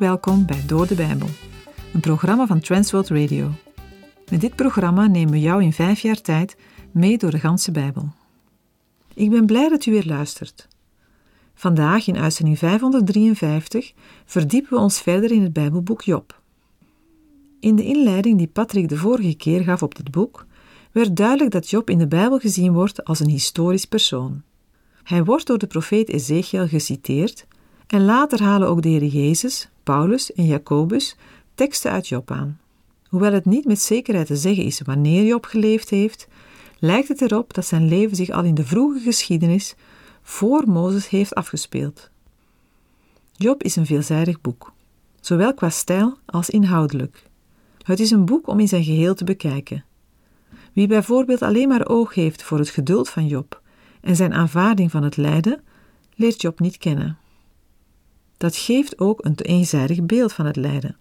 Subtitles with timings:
[0.00, 1.28] Welkom bij Door de Bijbel,
[1.92, 3.50] een programma van Transworld Radio.
[4.30, 6.56] Met dit programma nemen we jou in vijf jaar tijd
[6.90, 8.08] mee door de ganse Bijbel.
[9.14, 10.68] Ik ben blij dat u weer luistert.
[11.54, 13.92] Vandaag in uitzending 553
[14.24, 16.40] verdiepen we ons verder in het Bijbelboek Job.
[17.58, 20.46] In de inleiding die Patrick de vorige keer gaf op dit boek,
[20.92, 24.42] werd duidelijk dat Job in de Bijbel gezien wordt als een historisch persoon.
[25.02, 27.46] Hij wordt door de profeet Ezekiel geciteerd
[27.86, 31.16] en later halen ook de Heer Jezus, Paulus en Jacobus
[31.54, 32.60] teksten uit Job aan.
[33.08, 36.28] Hoewel het niet met zekerheid te zeggen is wanneer Job geleefd heeft,
[36.78, 39.74] lijkt het erop dat zijn leven zich al in de vroege geschiedenis
[40.22, 42.10] voor Mozes heeft afgespeeld.
[43.32, 44.72] Job is een veelzijdig boek,
[45.20, 47.28] zowel qua stijl als inhoudelijk.
[47.82, 49.84] Het is een boek om in zijn geheel te bekijken.
[50.72, 53.62] Wie bijvoorbeeld alleen maar oog heeft voor het geduld van Job
[54.00, 55.60] en zijn aanvaarding van het lijden,
[56.14, 57.18] leert Job niet kennen.
[58.40, 60.96] Dat geeft ook een eenzijdig beeld van het lijden.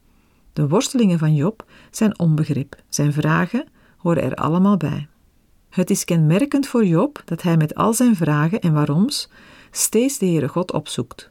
[0.53, 5.07] De worstelingen van Job zijn onbegrip, zijn vragen horen er allemaal bij.
[5.69, 9.29] Het is kenmerkend voor Job dat hij met al zijn vragen en waaroms
[9.71, 11.29] steeds de Heere God opzoekt.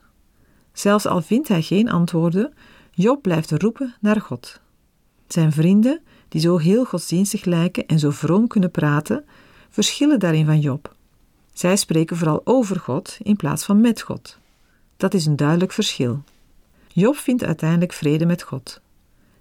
[0.73, 2.53] Zelfs al vindt hij geen antwoorden,
[2.91, 4.61] Job blijft roepen naar God.
[5.27, 9.25] Zijn vrienden, die zo heel godsdienstig lijken en zo vroom kunnen praten,
[9.71, 10.95] verschillen daarin van Job.
[11.53, 14.39] Zij spreken vooral over God in plaats van met God.
[14.99, 16.23] Dat is een duidelijk verschil.
[16.89, 18.81] Job vindt uiteindelijk vrede met God.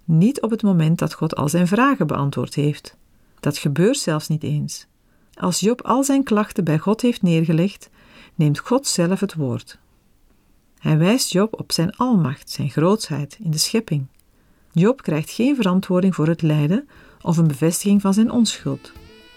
[0.03, 2.97] Niet op het moment dat God al zijn vragen beantwoord heeft.
[3.39, 4.87] Dat gebeurt zelfs niet eens.
[5.33, 7.89] Als Job al zijn klachten bij God heeft neergelegd,
[8.35, 9.77] neemt God zelf het woord.
[10.79, 14.05] Hij wijst Job op zijn almacht, zijn grootsheid in de schepping.
[14.71, 16.89] Job krijgt geen verantwoording voor het lijden
[17.21, 18.91] of een bevestiging van zijn onschuld.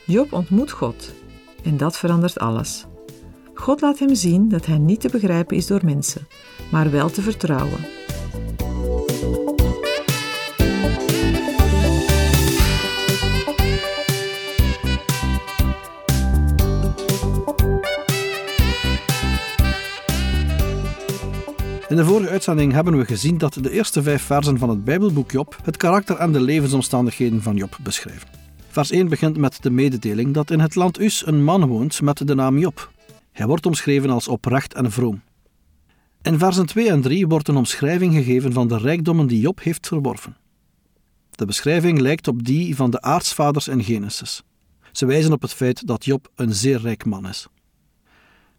[0.07, 1.13] Job ontmoet God
[1.65, 2.87] en dat verandert alles.
[3.61, 6.27] God laat hem zien dat hij niet te begrijpen is door mensen,
[6.71, 7.79] maar wel te vertrouwen.
[21.89, 25.31] In de vorige uitzending hebben we gezien dat de eerste vijf versen van het Bijbelboek
[25.31, 28.29] Job het karakter en de levensomstandigheden van Job beschrijven.
[28.69, 32.27] Vers 1 begint met de mededeling dat in het land Us een man woont met
[32.27, 32.91] de naam Job.
[33.33, 35.23] Hij wordt omschreven als oprecht en vroom.
[36.23, 39.87] In versen 2 en 3 wordt een omschrijving gegeven van de rijkdommen die Job heeft
[39.87, 40.37] verworven.
[41.31, 44.43] De beschrijving lijkt op die van de aartsvaders in Genesis.
[44.93, 47.49] Ze wijzen op het feit dat Job een zeer rijk man is.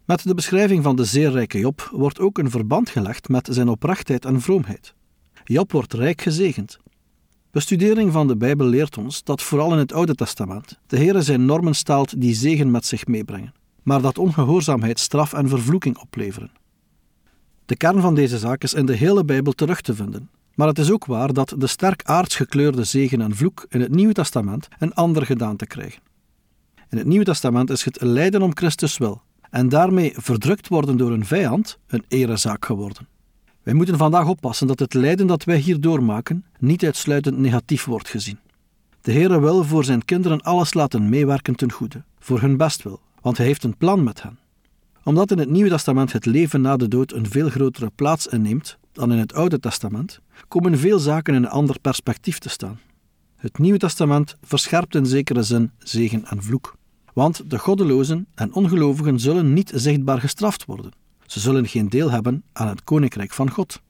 [0.04, 3.68] Met de beschrijving van de zeer rijke Job wordt ook een verband gelegd met zijn
[3.68, 4.94] oprechtheid en vroomheid.
[5.44, 6.78] Job wordt rijk gezegend.
[7.50, 11.44] Bestudering van de Bijbel leert ons dat vooral in het Oude Testament de Heere zijn
[11.44, 16.50] normen stelt die zegen met zich meebrengen, maar dat ongehoorzaamheid straf en vervloeking opleveren.
[17.66, 20.78] De kern van deze zaak is in de hele Bijbel terug te vinden, maar het
[20.78, 24.68] is ook waar dat de sterk aards gekleurde zegen en vloek in het Nieuwe Testament
[24.78, 26.02] een ander gedaante krijgen.
[26.90, 31.12] In het Nieuwe Testament is het lijden om Christus wil en daarmee verdrukt worden door
[31.12, 33.08] een vijand een erezaak geworden.
[33.62, 38.08] Wij moeten vandaag oppassen dat het lijden dat wij hier doormaken niet uitsluitend negatief wordt
[38.08, 38.38] gezien.
[39.00, 43.36] De Heere wil voor zijn kinderen alles laten meewerken ten goede, voor hun bestwil, want
[43.36, 44.38] hij heeft een plan met hen.
[45.04, 48.78] Omdat in het Nieuwe Testament het leven na de dood een veel grotere plaats inneemt
[48.92, 52.80] dan in het Oude Testament, komen veel zaken in een ander perspectief te staan.
[53.36, 56.76] Het Nieuwe Testament verscherpt in zekere zin zegen en vloek.
[57.12, 60.92] Want de goddelozen en ongelovigen zullen niet zichtbaar gestraft worden.
[61.26, 63.80] Ze zullen geen deel hebben aan het koninkrijk van God.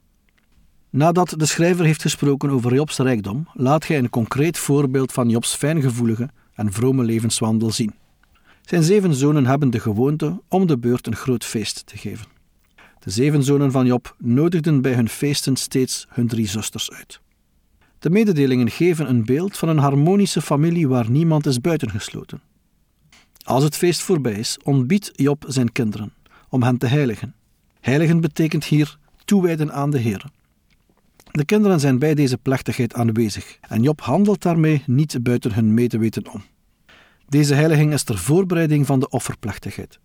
[0.90, 5.54] Nadat de schrijver heeft gesproken over Jobs rijkdom, laat hij een concreet voorbeeld van Jobs
[5.54, 7.94] fijngevoelige en vrome levenswandel zien.
[8.62, 12.26] Zijn zeven zonen hebben de gewoonte om de beurt een groot feest te geven.
[12.98, 17.20] De zeven zonen van Job nodigden bij hun feesten steeds hun drie zusters uit.
[17.98, 22.40] De mededelingen geven een beeld van een harmonische familie waar niemand is buitengesloten.
[23.44, 26.12] Als het feest voorbij is, ontbiedt Job zijn kinderen
[26.48, 27.34] om hen te heiligen.
[27.80, 30.24] Heiligen betekent hier toewijden aan de Heer.
[31.30, 36.32] De kinderen zijn bij deze plechtigheid aanwezig en Job handelt daarmee niet buiten hun medeweten
[36.32, 36.42] om.
[37.32, 39.98] Deze heiliging is ter voorbereiding van de offerplechtigheid.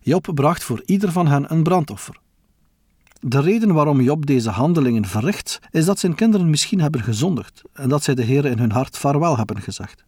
[0.00, 2.16] Job bracht voor ieder van hen een brandoffer.
[3.20, 7.88] De reden waarom Job deze handelingen verricht, is dat zijn kinderen misschien hebben gezondigd en
[7.88, 10.04] dat zij de Heer in hun hart vaarwel hebben gezegd.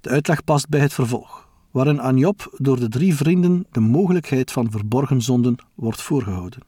[0.00, 4.52] De uitleg past bij het vervolg waarin aan Job door de drie vrienden de mogelijkheid
[4.52, 6.62] van verborgen zonden wordt voorgehouden.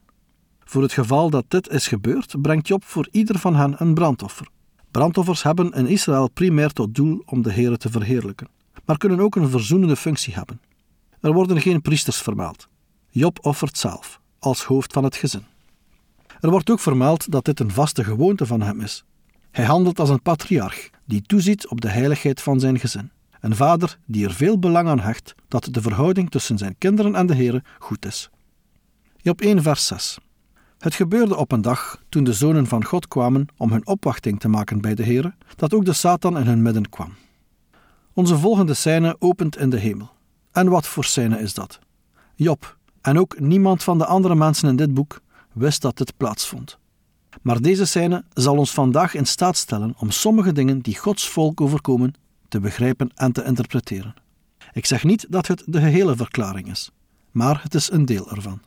[0.63, 4.47] Voor het geval dat dit is gebeurd, brengt Job voor ieder van hen een brandoffer.
[4.91, 8.47] Brandoffers hebben in Israël primair tot doel om de Heer te verheerlijken,
[8.85, 10.61] maar kunnen ook een verzoenende functie hebben.
[11.19, 12.67] Er worden geen priesters vermeld.
[13.09, 15.45] Job offert zelf, als hoofd van het gezin.
[16.39, 19.03] Er wordt ook vermeld dat dit een vaste gewoonte van hem is.
[19.51, 23.11] Hij handelt als een patriarch die toeziet op de heiligheid van zijn gezin.
[23.39, 27.25] Een vader die er veel belang aan hecht dat de verhouding tussen zijn kinderen en
[27.25, 28.29] de Heere goed is.
[29.17, 30.17] Job 1 vers 6
[30.77, 34.47] Het gebeurde op een dag, toen de zonen van God kwamen om hun opwachting te
[34.47, 37.13] maken bij de Heere, dat ook de Satan in hun midden kwam.
[38.13, 40.11] Onze volgende scène opent in de hemel.
[40.51, 41.79] En wat voor scène is dat?
[42.35, 45.21] Job, en ook niemand van de andere mensen in dit boek,
[45.51, 46.77] wist dat dit plaatsvond.
[47.41, 51.61] Maar deze scène zal ons vandaag in staat stellen om sommige dingen die Gods volk
[51.61, 52.13] overkomen
[52.47, 54.13] te begrijpen en te interpreteren.
[54.73, 56.91] Ik zeg niet dat het de gehele verklaring is,
[57.31, 58.61] maar het is een deel ervan.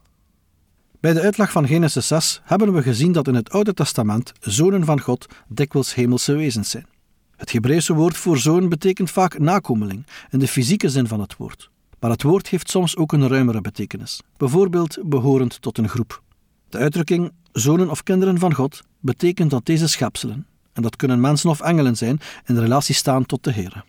[1.00, 4.84] Bij de uitleg van Genesis 6 hebben we gezien dat in het Oude Testament zonen
[4.84, 6.86] van God dikwijls hemelse wezens zijn.
[7.36, 11.70] Het Hebreeuwse woord voor zoon betekent vaak nakomeling, in de fysieke zin van het woord.
[12.00, 16.22] Maar het woord heeft soms ook een ruimere betekenis, bijvoorbeeld behorend tot een groep.
[16.68, 21.50] De uitdrukking zonen of kinderen van God betekent dat deze schepselen, en dat kunnen mensen
[21.50, 23.84] of engelen zijn, in relatie staan tot de Heer.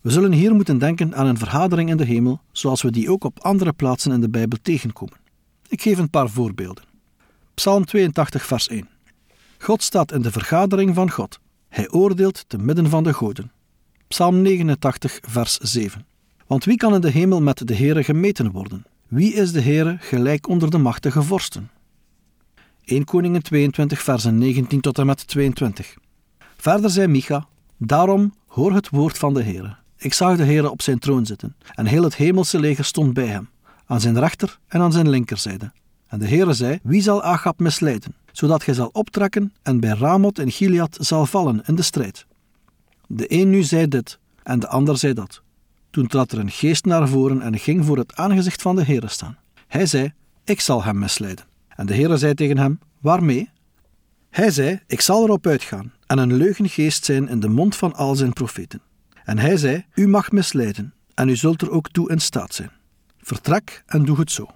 [0.00, 3.24] We zullen hier moeten denken aan een vergadering in de hemel, zoals we die ook
[3.24, 5.16] op andere plaatsen in de Bijbel tegenkomen.
[5.68, 6.84] Ik geef een paar voorbeelden.
[7.54, 8.88] Psalm 82, vers 1.
[9.58, 11.38] God staat in de vergadering van God.
[11.78, 13.52] Hij oordeelt te midden van de goden.
[14.08, 16.06] Psalm 89, vers 7.
[16.46, 18.84] Want wie kan in de hemel met de Heere gemeten worden?
[19.08, 21.70] Wie is de Heere gelijk onder de machtige vorsten?
[22.84, 25.96] 1 Koningen 22, versen 19 tot en met 22.
[26.56, 27.46] Verder zei Micha,
[27.76, 29.76] daarom hoor het woord van de Heere.
[29.96, 33.26] Ik zag de Heere op zijn troon zitten, en heel het hemelse leger stond bij
[33.26, 33.48] hem,
[33.86, 35.72] aan zijn rechter en aan zijn linkerzijde.
[36.06, 40.38] En de Heere zei, wie zal Agab misleiden, zodat hij zal optrekken en bij Ramoth
[40.38, 42.26] en Gilead zal vallen in de strijd?
[43.06, 45.42] De een nu zei dit, en de ander zei dat.
[45.90, 49.08] Toen trad er een geest naar voren en ging voor het aangezicht van de Heere
[49.08, 49.38] staan.
[49.66, 50.12] Hij zei,
[50.44, 51.44] ik zal hem misleiden.
[51.68, 53.50] En de Heere zei tegen hem, waarmee?
[54.30, 58.14] Hij zei, ik zal erop uitgaan en een leugengeest zijn in de mond van al
[58.14, 58.80] zijn profeten.
[59.24, 62.70] En hij zei, u mag misleiden en u zult er ook toe in staat zijn.
[63.20, 64.46] Vertrek en doe het zo.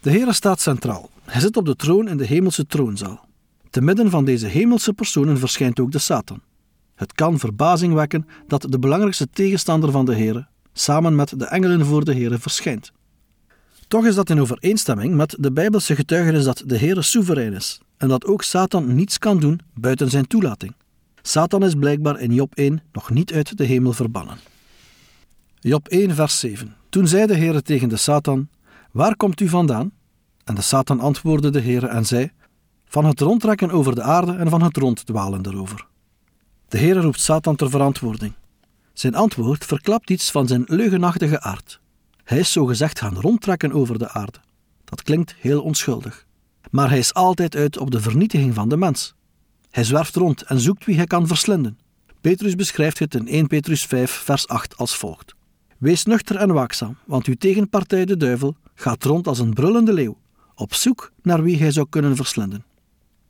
[0.00, 1.10] De Heere staat centraal.
[1.30, 3.28] Hij zit op de troon in de hemelse troonzaal.
[3.70, 6.40] Te midden van deze hemelse personen verschijnt ook de Satan.
[6.94, 11.86] Het kan verbazing wekken dat de belangrijkste tegenstander van de Heere samen met de engelen
[11.86, 12.92] voor de Heere verschijnt.
[13.88, 18.08] Toch is dat in overeenstemming met de Bijbelse getuigenis dat de Heere soeverein is en
[18.08, 20.74] dat ook Satan niets kan doen buiten zijn toelating.
[21.22, 24.38] Satan is blijkbaar in Job 1 nog niet uit de hemel verbannen.
[25.60, 26.74] Job 1, vers 7.
[26.88, 28.48] Toen zei de Heere tegen de Satan:
[28.90, 29.92] Waar komt u vandaan?
[30.50, 32.30] En de Satan antwoordde de Heere en zei:
[32.84, 35.86] Van het rondtrekken over de aarde en van het ronddwalen erover.
[36.68, 38.32] De Heere roept Satan ter verantwoording.
[38.92, 41.80] Zijn antwoord verklapt iets van zijn leugenachtige aard.
[42.24, 44.38] Hij is zogezegd gaan rondtrekken over de aarde.
[44.84, 46.26] Dat klinkt heel onschuldig.
[46.70, 49.14] Maar hij is altijd uit op de vernietiging van de mens.
[49.70, 51.78] Hij zwerft rond en zoekt wie hij kan verslinden.
[52.20, 55.34] Petrus beschrijft het in 1 Petrus 5, vers 8 als volgt:
[55.78, 60.16] Wees nuchter en waakzaam, want uw tegenpartij, de duivel, gaat rond als een brullende leeuw,
[60.60, 62.64] op zoek naar wie hij zou kunnen verslinden.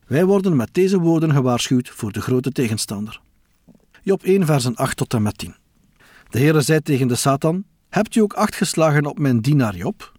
[0.07, 3.21] Wij worden met deze woorden gewaarschuwd voor de grote tegenstander.
[4.03, 5.55] Job 1, versen 8 tot en met 10.
[6.31, 10.13] De Heere zei tegen de Satan: Hebt u ook acht geslagen op mijn dienaar Job?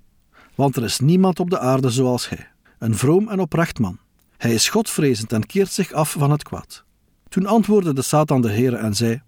[0.55, 2.47] Want er is niemand op de aarde zoals hij,
[2.79, 3.99] een vroom en oprecht man.
[4.37, 6.83] Hij is godvrezend en keert zich af van het kwaad.
[7.29, 9.21] Toen antwoordde de Satan de Heere en zei: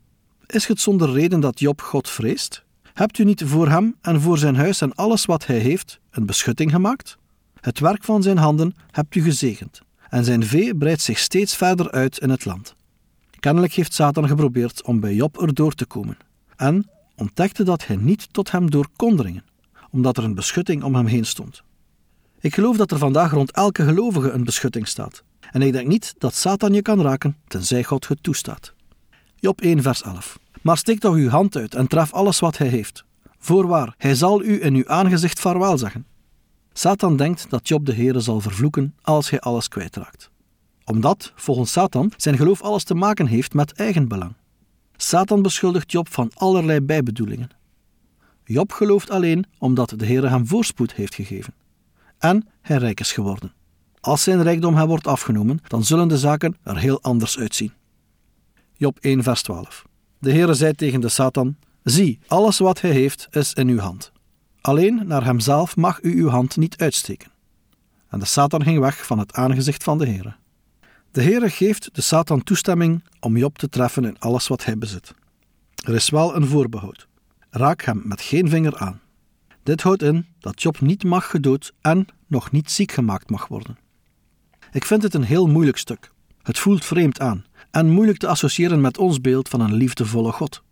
[0.46, 2.64] Is het zonder reden dat Job God vreest?
[2.94, 6.26] Hebt u niet voor hem en voor zijn huis en alles wat hij heeft een
[6.26, 7.18] beschutting gemaakt?
[7.64, 11.92] Het werk van zijn handen hebt u gezegend, en zijn vee breidt zich steeds verder
[11.92, 12.76] uit in het land.
[13.40, 16.18] Kennelijk heeft Satan geprobeerd om bij Job erdoor te komen,
[16.56, 19.44] en ontdekte dat hij niet tot hem door kon dringen,
[19.90, 21.64] omdat er een beschutting om hem heen stond.
[22.40, 26.16] Ik geloof dat er vandaag rond elke gelovige een beschutting staat, en ik denk niet
[26.18, 28.74] dat Satan je kan raken, tenzij God het toestaat.
[29.36, 30.40] Job 1, vers 11.
[30.62, 33.04] Maar steek toch uw hand uit en tref alles wat hij heeft.
[33.40, 36.06] Voorwaar, hij zal u in uw aangezicht vaarwel zeggen.
[36.74, 40.32] Satan denkt dat Job de Heere zal vervloeken als hij alles kwijtraakt.
[40.84, 44.34] Omdat, volgens Satan, zijn geloof alles te maken heeft met eigenbelang.
[44.98, 47.50] Satan beschuldigt Job van allerlei bijbedoelingen.
[48.44, 51.54] Job gelooft alleen omdat de Heere hem voorspoed heeft gegeven.
[52.18, 53.54] En hij rijk is geworden.
[54.00, 57.74] Als zijn rijkdom hem wordt afgenomen, dan zullen de zaken er heel anders uitzien.
[58.74, 59.86] Job 1 vers 12
[60.20, 64.12] De Heere zei tegen de Satan, Zie, alles wat hij heeft is in uw hand.
[64.66, 67.32] Alleen naar hemzelf mag u uw hand niet uitsteken.
[68.10, 70.36] En de Satan ging weg van het aangezicht van de Heere.
[71.12, 75.14] De Heere geeft de Satan toestemming om Job te treffen in alles wat hij bezit.
[75.84, 77.08] Er is wel een voorbehoud.
[77.50, 79.02] Raak hem met geen vinger aan.
[79.64, 83.78] Dit houdt in dat Job niet mag gedood en nog niet ziek gemaakt mag worden.
[84.72, 86.12] Ik vind het een heel moeilijk stuk.
[86.42, 90.64] Het voelt vreemd aan en moeilijk te associëren met ons beeld van een liefdevolle God.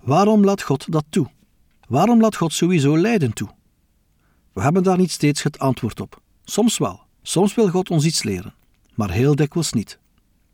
[0.00, 1.30] Waarom laat God dat toe?
[1.90, 3.48] Waarom laat God sowieso lijden toe?
[4.52, 6.20] We hebben daar niet steeds het antwoord op.
[6.44, 7.00] Soms wel.
[7.22, 8.54] Soms wil God ons iets leren,
[8.94, 9.98] maar heel dikwijls niet.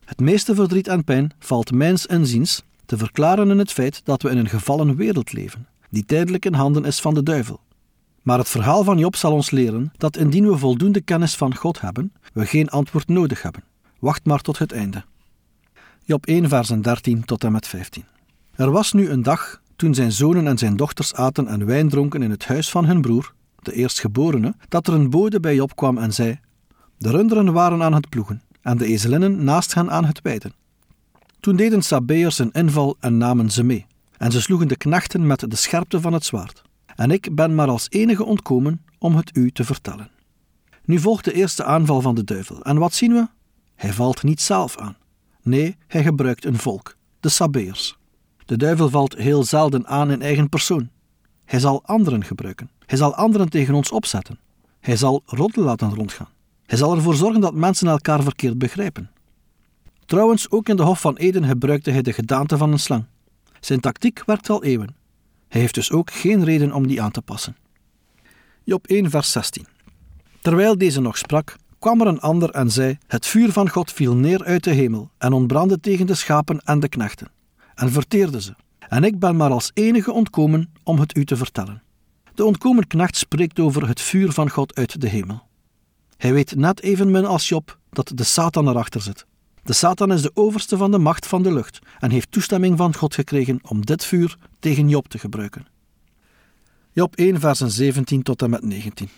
[0.04, 4.30] Het meeste verdriet en pijn valt mijns inziens te verklaren in het feit dat we
[4.30, 7.60] in een gevallen wereld leven, die tijdelijk in handen is van de duivel.
[8.22, 11.80] Maar het verhaal van Job zal ons leren dat indien we voldoende kennis van God
[11.80, 13.64] hebben, we geen antwoord nodig hebben.
[13.98, 15.04] Wacht maar tot het einde.
[16.04, 18.04] Job 1, versen 13 tot en met 15.
[18.54, 22.22] Er was nu een dag toen zijn zonen en zijn dochters aten en wijn dronken
[22.22, 25.98] in het huis van hun broer, de eerstgeborene, dat er een bode bij Job kwam
[25.98, 26.40] en zei:
[26.98, 30.52] De runderen waren aan het ploegen en de ezelinnen naast hen aan het weiden.
[31.40, 35.50] Toen deden Sabeërs een inval en namen ze mee, en ze sloegen de knechten met
[35.50, 36.62] de scherpte van het zwaard.
[36.94, 40.10] En ik ben maar als enige ontkomen om het u te vertellen.
[40.84, 43.28] Nu volgt de eerste aanval van de duivel, en wat zien we?
[43.74, 44.96] Hij valt niet zelf aan.
[45.42, 47.96] Nee, hij gebruikt een volk, de Sabeërs.
[48.46, 50.88] De duivel valt heel zelden aan in eigen persoon.
[51.44, 52.70] Hij zal anderen gebruiken.
[52.86, 54.38] Hij zal anderen tegen ons opzetten.
[54.80, 56.28] Hij zal roddel laten rondgaan.
[56.66, 59.10] Hij zal ervoor zorgen dat mensen elkaar verkeerd begrijpen.
[60.04, 63.04] Trouwens, ook in de Hof van Eden gebruikte hij de gedaante van een slang.
[63.60, 64.96] Zijn tactiek werkt al eeuwen.
[65.48, 67.56] Hij heeft dus ook geen reden om die aan te passen.
[68.64, 69.66] Job 1, vers 16.
[70.42, 74.14] Terwijl deze nog sprak, kwam er een ander en zei: Het vuur van God viel
[74.14, 77.30] neer uit de hemel en ontbrandde tegen de schapen en de knechten,
[77.76, 78.54] en verteerde ze.
[78.78, 81.82] En ik ben maar als enige ontkomen om het u te vertellen.
[82.34, 85.42] De ontkomen knecht spreekt over het vuur van God uit de hemel.
[86.16, 89.26] Hij weet net evenmin als Job dat de Satan erachter zit.
[89.62, 92.94] De Satan is de overste van de macht van de lucht en heeft toestemming van
[92.94, 95.66] God gekregen om dit vuur tegen Job te gebruiken.
[96.92, 99.08] Job 1, versen 17 tot en met 19.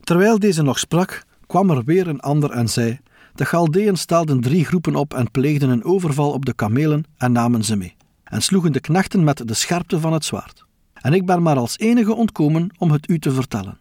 [0.00, 3.00] Terwijl deze nog sprak, kwam er weer een ander en zei:
[3.36, 7.64] De Galdeën stelden drie groepen op en pleegden een overval op de kamelen en namen
[7.64, 10.64] ze mee, en sloegen de knechten met de scherpte van het zwaard.
[10.94, 13.78] En ik ben maar als enige ontkomen om het u te vertellen.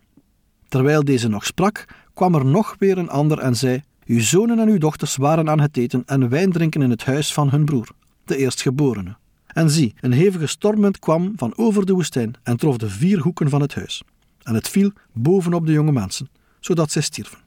[0.68, 4.68] Terwijl deze nog sprak, kwam er nog weer een ander en zei: Uw zonen en
[4.68, 7.88] uw dochters waren aan het eten en wijn drinken in het huis van hun broer,
[8.26, 9.16] de eerstgeborene.
[9.48, 13.50] En zie, een hevige stormwind kwam van over de woestijn en trof de vier hoeken
[13.50, 14.04] van het huis.
[14.44, 17.45] En het viel bovenop de jonge mensen, zodat zij stierven.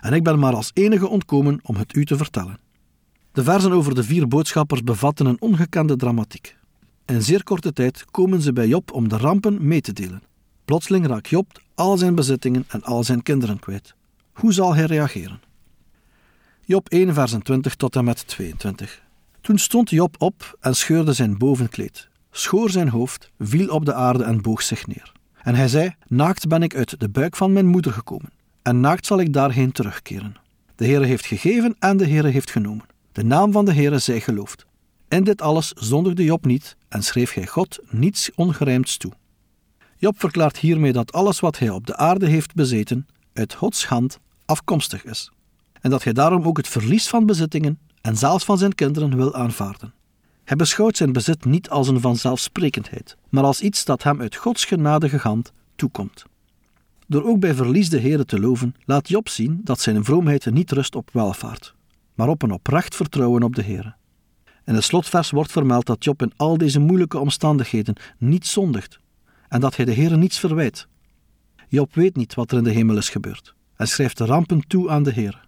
[0.00, 2.58] En ik ben maar als enige ontkomen om het u te vertellen.
[3.32, 6.56] De versen over de vier boodschappers bevatten een ongekende dramatiek.
[7.04, 10.22] In zeer korte tijd komen ze bij Job om de rampen mee te delen.
[10.64, 13.94] Plotseling raakt Job al zijn bezittingen en al zijn kinderen kwijt.
[14.32, 15.40] Hoe zal hij reageren?
[16.64, 19.02] Job 1, versen 20 tot en met 22.
[19.40, 24.24] Toen stond Job op en scheurde zijn bovenkleed, schoor zijn hoofd, viel op de aarde
[24.24, 25.12] en boog zich neer.
[25.42, 28.32] En hij zei: Naakt ben ik uit de buik van mijn moeder gekomen,
[28.66, 30.36] en naakt zal ik daarheen terugkeren.
[30.76, 32.86] De Heere heeft gegeven en de Heere heeft genomen.
[33.12, 34.66] De naam van de Heere zij geloofd.
[35.08, 39.12] In dit alles zondigde Job niet en schreef hij God niets ongerijmds toe.
[39.96, 44.18] Job verklaart hiermee dat alles wat hij op de aarde heeft bezeten uit Gods hand
[44.44, 45.32] afkomstig is
[45.80, 49.34] en dat hij daarom ook het verlies van bezittingen en zelfs van zijn kinderen wil
[49.34, 49.94] aanvaarden.
[50.44, 54.64] Hij beschouwt zijn bezit niet als een vanzelfsprekendheid, maar als iets dat hem uit Gods
[54.64, 56.24] genadige hand toekomt.
[57.06, 60.70] Door ook bij verlies de Heere te loven, laat Job zien dat zijn vroomheid niet
[60.70, 61.74] rust op welvaart,
[62.14, 63.94] maar op een oprecht vertrouwen op de Heere.
[64.64, 68.98] In het slotvers wordt vermeld dat Job in al deze moeilijke omstandigheden niet zondigt
[69.48, 70.88] en dat hij de Heere niets verwijt.
[71.68, 74.90] Job weet niet wat er in de hemel is gebeurd en schrijft de rampen toe
[74.90, 75.38] aan de Heere.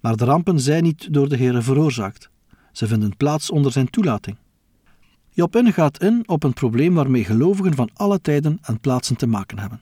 [0.00, 2.30] Maar de rampen zijn niet door de Heere veroorzaakt.
[2.72, 4.36] Ze vinden plaats onder zijn toelating.
[5.30, 9.58] Job gaat in op een probleem waarmee gelovigen van alle tijden en plaatsen te maken
[9.58, 9.80] hebben.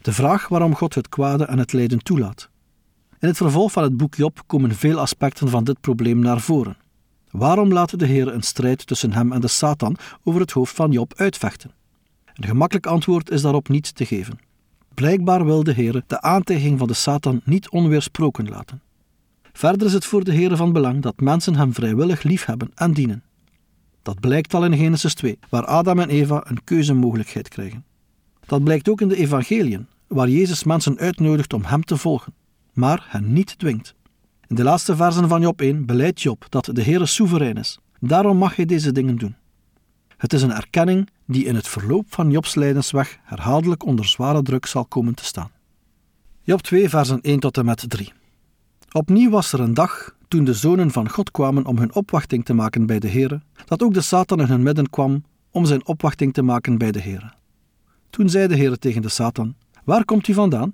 [0.00, 2.48] De vraag waarom God het kwade en het lijden toelaat.
[3.18, 6.76] In het vervolg van het boek Job komen veel aspecten van dit probleem naar voren.
[7.30, 10.90] Waarom laat de Heer een strijd tussen hem en de Satan over het hoofd van
[10.90, 11.70] Job uitvechten?
[12.34, 14.38] Een gemakkelijk antwoord is daarop niet te geven.
[14.94, 18.82] Blijkbaar wil de Heer de aantijging van de Satan niet onweersproken laten.
[19.52, 23.22] Verder is het voor de Heer van belang dat mensen hem vrijwillig liefhebben en dienen.
[24.02, 27.84] Dat blijkt al in Genesis 2, waar Adam en Eva een keuzemogelijkheid krijgen.
[28.48, 32.34] Dat blijkt ook in de evangeliën, waar Jezus mensen uitnodigt om hem te volgen,
[32.72, 33.94] maar hen niet dwingt.
[34.46, 37.78] In de laatste versen van Job 1 beleidt Job dat de Heer soeverein is.
[38.00, 39.36] Daarom mag hij deze dingen doen.
[40.16, 44.66] Het is een erkenning die in het verloop van Jobs lijdensweg herhaaldelijk onder zware druk
[44.66, 45.50] zal komen te staan.
[46.42, 48.12] Job 2, versen 1 tot en met 3.
[48.92, 52.54] Opnieuw was er een dag, toen de zonen van God kwamen om hun opwachting te
[52.54, 56.32] maken bij de Heere, dat ook de Satan in hun midden kwam om zijn opwachting
[56.32, 57.36] te maken bij de Heere.
[58.10, 60.72] Toen zei de Heere tegen de Satan, Waar komt u vandaan?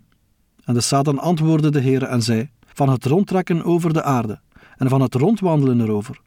[0.64, 4.41] En de Satan antwoordde de Heere en zei, van het rondtrekken over de aarde
[4.76, 6.21] en van het rondwandelen erover.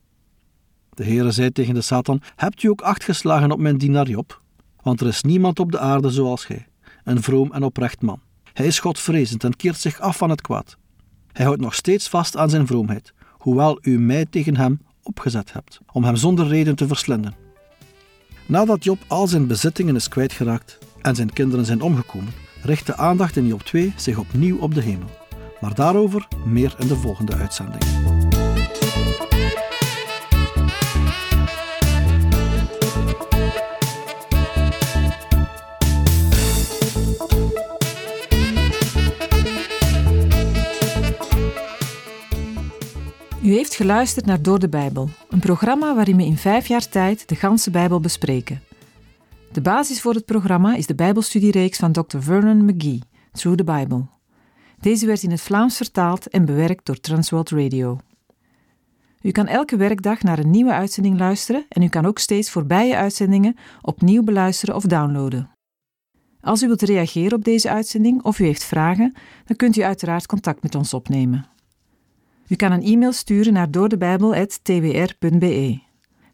[0.89, 4.41] De Heere zei tegen de Satan: Hebt u ook acht geslagen op mijn dienaar Job?
[4.81, 6.67] Want er is niemand op de aarde zoals gij,
[7.03, 8.19] een vroom en oprecht man.
[8.53, 10.77] Hij is godvrezend en keert zich af van het kwaad.
[11.31, 15.79] Hij houdt nog steeds vast aan zijn vroomheid, hoewel u mij tegen hem opgezet hebt,
[15.91, 17.35] om hem zonder reden te verslinden.
[18.45, 23.35] Nadat Job al zijn bezittingen is kwijtgeraakt en zijn kinderen zijn omgekomen, richt de aandacht
[23.35, 25.09] in Job 2 zich opnieuw op de hemel.
[25.61, 27.83] Maar daarover meer in de volgende uitzending.
[43.43, 47.29] U heeft geluisterd naar Door de Bijbel, een programma waarin we in vijf jaar tijd
[47.29, 48.66] de ganse Bijbel bespreken.
[49.57, 52.17] De basis voor het programma is de Bijbelstudiereeks van Dr.
[52.19, 54.05] Vernon McGee, Through the Bible.
[54.79, 57.99] Deze werd in het Vlaams vertaald en bewerkt door Transworld Radio.
[59.21, 62.95] U kan elke werkdag naar een nieuwe uitzending luisteren en u kan ook steeds voorbije
[62.95, 65.49] uitzendingen opnieuw beluisteren of downloaden.
[66.41, 69.13] Als u wilt reageren op deze uitzending of u heeft vragen,
[69.45, 71.45] dan kunt u uiteraard contact met ons opnemen.
[72.47, 75.86] U kan een e-mail sturen naar doordebijbel.twr.be.